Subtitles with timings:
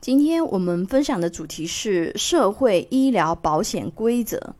[0.00, 4.54] 今天我们分享的主题是社会医疗保险规则。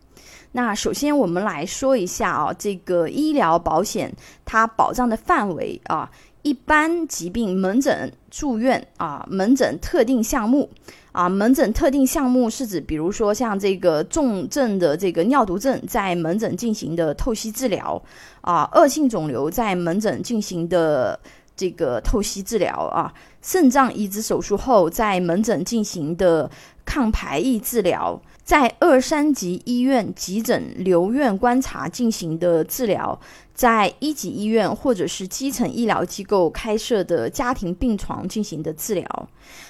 [0.51, 4.13] 那首先我们来说一下啊，这个医疗保险
[4.45, 6.11] 它保障的范围啊，
[6.43, 10.69] 一般疾病门诊、住院啊，门诊特定项目
[11.13, 18.03] 啊，门诊特定项目是指，比如说像这个重症的这个尿毒症在门诊进行的透析治疗
[18.41, 21.19] 啊，恶性肿瘤在门诊进行的
[21.59, 23.13] 这个透析治疗啊，
[23.43, 26.49] 肾脏移植手术后在门诊进行的
[26.87, 28.23] 抗排异治疗。
[28.45, 33.21] 在二三级医院急诊留院观察进行的治疗，
[33.53, 39.29] 在一级医院或者是基层医疗机构开设的家庭病床进行的治疗，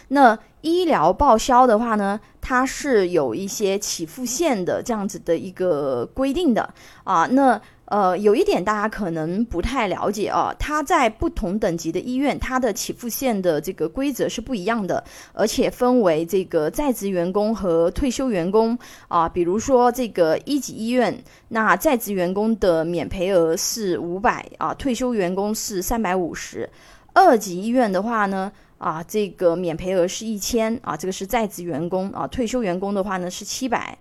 [0.08, 7.60] 那医疗报销的话呢，它是有一些起付线的这样子的一个规定的啊，那。
[7.90, 15.02] 呃，有一点大家可能不太了解啊，它在不同等级的医院，它的起付线的这个规则是不一样的，
[15.32, 18.78] 而且分为这个在职员工和退休员工
[19.08, 19.26] 啊。
[19.26, 26.68] 比如说这个一级医院，那在职员工的免赔额是五百啊，退休员工是三百五十。
[27.14, 33.96] 二级医院的话呢，啊，这个免赔额是一千啊，这个是在职员工啊，退休员工的话呢是七百。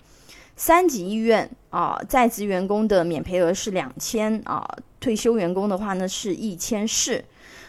[0.58, 4.68] 三级医院啊，在职员工的免赔额是两千啊，
[5.00, 7.24] 退休员工的话呢是一千四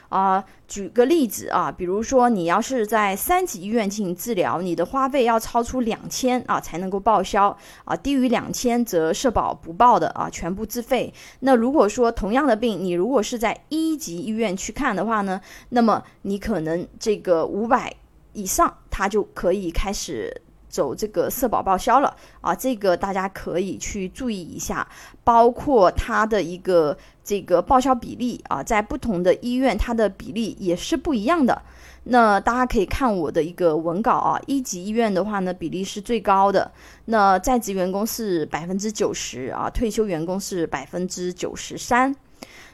[0.08, 0.42] 啊。
[0.66, 11.12] 举个例子啊，比如说你要是在三级医院进行治疗，你的花费要超出两千啊才能够报销啊，低于两千则社保不报的啊，全部自费。
[11.40, 17.94] 那如果说同样的病，你如果是在一级医院去看的话呢，那么你可能这个五百
[18.32, 20.40] 以上，它就可以开始。
[20.68, 24.86] 走这个社保报销了啊，这个大家可以去注意一下，
[25.24, 31.62] 包括它的一个这个报销比例啊，在不同的医院它的比例也是不一样的。
[32.10, 36.70] 那大家可以看我的一个文稿啊，一级医院的话呢，比例是最高的，
[37.06, 42.14] 那在职员工是百分之九十啊，退休员工是百分之九十三。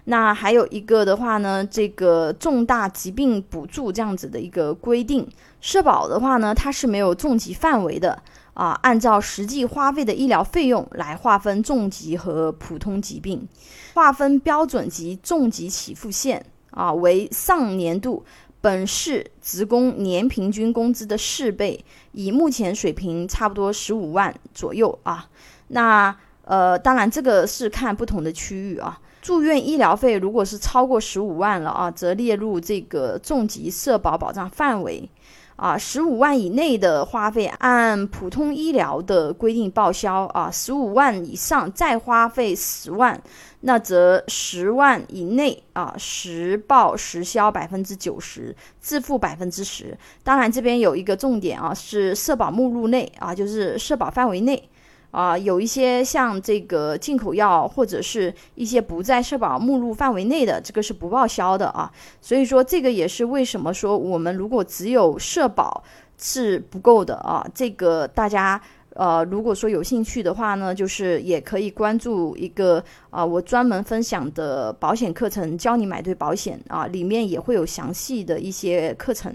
[0.07, 5.27] 那还有一个的话呢，这个重大疾病补助这样子的一个规定，
[5.63, 8.23] 社保的话呢，它是没有重疾范围的
[8.53, 13.49] 啊，按照实际花费的医疗费用来划分重疾和普通疾病，
[13.95, 18.23] 划分标准及重疾起付线啊为上年度
[18.61, 21.83] 本市职工年平均工资的四倍，
[22.13, 25.27] 以目前水平差不多十五万左右啊。
[25.69, 29.01] 那呃，当然这个是看不同的区域啊。
[29.25, 35.09] 住院医疗费如果是超过十五万了啊，则列入这个重疾社保保障范围，
[35.57, 43.19] 啊，十五万以内的花费按普通医疗的规定报销啊，十五万以上再花费十万，
[43.61, 49.97] 那则十万以内啊实报实销百分之九十，自付百分之十。
[50.23, 54.69] 当然这边有一个重点啊，是社保目录内啊，就是社保范围内。
[55.15, 61.89] 啊，有一些像这个进口药或者是一些不在社保目录范围内的，这个是不报销的啊。
[62.21, 65.85] 所以说，这个也是为什么说我们如果只有社保
[66.19, 67.47] 是不够的啊。
[67.55, 68.61] 这个大家
[68.95, 79.33] 呃，如果说有兴趣的话呢，就是也可以关注一个啊，我专门分享的保险课程，教你买对保险啊，里面也会有详细的一些课程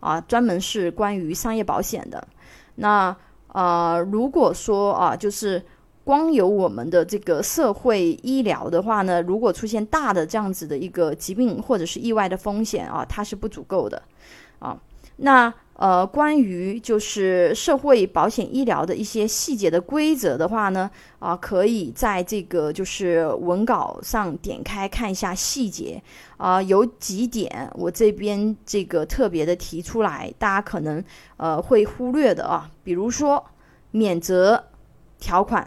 [0.00, 2.26] 啊，专门是关于商业保险的。
[2.74, 3.16] 那。
[3.52, 5.62] 啊，如果说啊，就是
[6.04, 14.02] 光有我们的这个社会医疗的话呢，如果出现大的这样子的一个疾病或者是意外的风险啊，它是不足够的
[14.58, 14.76] 啊。
[15.22, 20.88] 那呃，关于就是社会保险医疗的一些细节的规则的话呢，
[21.18, 26.00] 啊，可以在这个就是文稿上点开看一下细节。
[26.36, 31.02] 啊，有几点我这边这个特别的提出来，大家可能
[31.36, 33.44] 呃会忽略的啊，比如说
[33.90, 34.62] 免责
[35.18, 35.66] 条款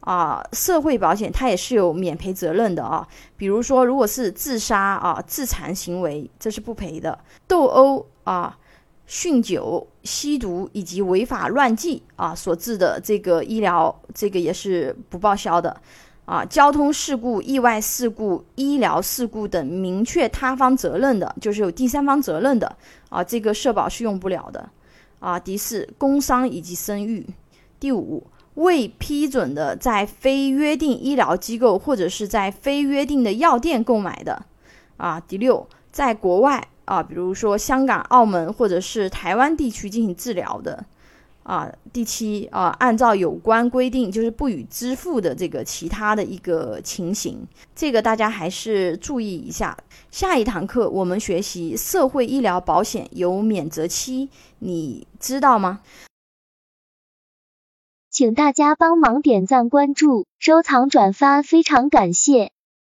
[0.00, 3.06] 啊，社会保险它也是有免赔责任的啊，
[3.36, 7.18] 比如说如果是自杀啊、自残行为，这是不赔的，
[7.48, 8.56] 斗殴啊。
[9.08, 15.80] 酗酒、吸毒以及违法乱纪啊所致的这个医疗，这个也是不报销的
[16.24, 16.44] 啊。
[16.44, 22.76] 交通事故、意外事故、医疗事故等明确他方责任的，就是有第三方责任的
[23.08, 24.68] 啊，这个社保是用不了的
[25.20, 25.38] 啊。
[25.38, 27.24] 第四，工伤以及生育。
[27.78, 34.44] 第五，未批准的在非约定医疗机构或者是在非约定的药店购买的
[34.96, 35.20] 啊。
[35.20, 36.66] 第六，在国外。
[36.86, 40.84] 啊，比如说香港、澳门或者是台湾地区进行治疗的，
[41.42, 49.76] 啊，第七啊，按照有关规定就是不予支付的这个其他的一个情形，这个大家还是注意一下。
[50.10, 54.30] 下一堂课我们学习社会医疗保险有免责期，
[54.60, 55.80] 你知道吗？
[58.08, 62.50] 请大家帮忙点赞、关注、收藏、转发，非常感谢。